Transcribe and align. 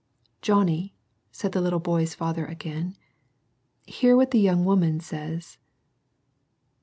""Johnny," 0.41 0.95
said 1.31 1.51
the 1.51 1.59
Uttle 1.61 1.83
boy's 1.83 2.15
father 2.15 2.43
again," 2.47 2.97
hear 3.85 4.17
what 4.17 4.31
the 4.31 4.39
young 4.39 4.65
woman 4.65 4.99
says." 4.99 5.59